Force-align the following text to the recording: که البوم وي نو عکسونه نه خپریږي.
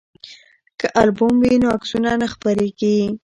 که 0.79 0.87
البوم 1.01 1.33
وي 1.43 1.53
نو 1.61 1.67
عکسونه 1.75 2.09
نه 2.21 2.27
خپریږي. 2.33 2.95